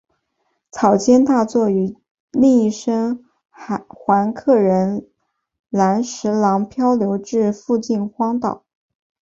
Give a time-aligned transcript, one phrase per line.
[0.71, 1.95] 草间大作与
[2.31, 3.77] 另一生还
[4.07, 4.55] 乘客
[5.71, 8.63] 岚十郎漂流至附近荒岛。